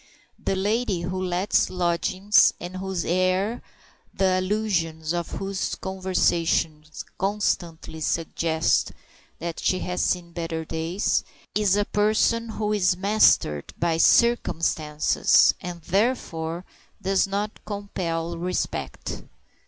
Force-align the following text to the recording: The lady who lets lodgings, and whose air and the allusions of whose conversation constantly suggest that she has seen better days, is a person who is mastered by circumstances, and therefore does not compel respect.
The 0.43 0.55
lady 0.55 1.01
who 1.01 1.23
lets 1.23 1.69
lodgings, 1.69 2.55
and 2.59 2.77
whose 2.77 3.05
air 3.05 3.51
and 3.51 3.61
the 4.15 4.39
allusions 4.39 5.13
of 5.13 5.29
whose 5.33 5.75
conversation 5.75 6.83
constantly 7.19 8.01
suggest 8.01 8.93
that 9.37 9.59
she 9.59 9.77
has 9.81 10.01
seen 10.03 10.31
better 10.31 10.65
days, 10.65 11.23
is 11.53 11.75
a 11.75 11.85
person 11.85 12.49
who 12.49 12.73
is 12.73 12.97
mastered 12.97 13.71
by 13.77 13.97
circumstances, 13.97 15.53
and 15.61 15.83
therefore 15.83 16.65
does 16.99 17.27
not 17.27 17.59
compel 17.63 18.39
respect. 18.39 19.21